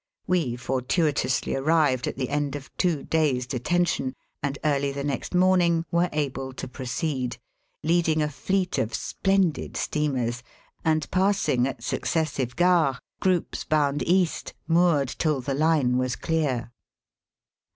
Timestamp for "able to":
6.11-6.67